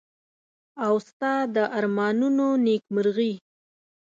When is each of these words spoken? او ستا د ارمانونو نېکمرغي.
او 0.85 0.93
ستا 1.07 1.33
د 1.55 1.57
ارمانونو 1.77 2.47
نېکمرغي. 2.65 3.33